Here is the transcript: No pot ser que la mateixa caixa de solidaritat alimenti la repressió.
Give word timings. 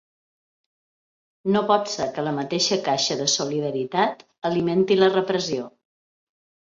No 1.55 1.61
pot 1.71 1.91
ser 1.91 2.07
que 2.15 2.23
la 2.27 2.33
mateixa 2.39 2.79
caixa 2.89 3.19
de 3.21 3.27
solidaritat 3.37 4.25
alimenti 4.51 4.99
la 5.03 5.11
repressió. 5.17 5.69